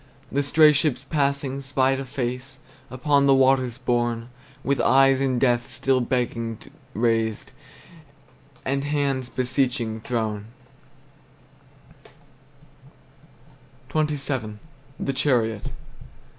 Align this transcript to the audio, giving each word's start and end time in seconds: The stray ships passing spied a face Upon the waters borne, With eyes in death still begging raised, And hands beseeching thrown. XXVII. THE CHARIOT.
The 0.31 0.41
stray 0.41 0.71
ships 0.73 1.05
passing 1.11 1.61
spied 1.61 1.99
a 1.99 2.05
face 2.05 2.57
Upon 2.89 3.27
the 3.27 3.35
waters 3.35 3.77
borne, 3.77 4.29
With 4.63 4.81
eyes 4.81 5.21
in 5.21 5.37
death 5.37 5.69
still 5.69 6.01
begging 6.01 6.57
raised, 6.95 7.51
And 8.65 8.83
hands 8.83 9.29
beseeching 9.29 10.01
thrown. 10.01 10.47
XXVII. 13.93 14.57
THE 14.99 15.13
CHARIOT. 15.13 15.69